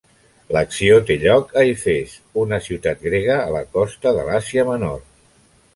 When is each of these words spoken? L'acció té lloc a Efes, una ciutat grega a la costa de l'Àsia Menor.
L'acció 0.55 0.95
té 1.09 1.17
lloc 1.25 1.53
a 1.63 1.67
Efes, 1.73 2.15
una 2.45 2.59
ciutat 2.69 3.07
grega 3.11 3.37
a 3.47 3.55
la 3.59 3.65
costa 3.79 4.19
de 4.19 4.27
l'Àsia 4.31 4.67
Menor. 4.73 5.03